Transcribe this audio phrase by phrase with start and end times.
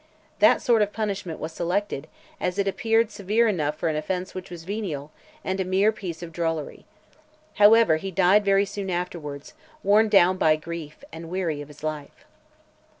[0.39, 2.07] That (538) sort of punishment was selected,
[2.39, 5.11] as it appeared severe enough for an offence which was venial,
[5.45, 6.85] and a mere piece of drollery.
[7.57, 9.53] However, he died very soon afterwards,
[9.83, 12.25] worn down by grief, and weary of his life.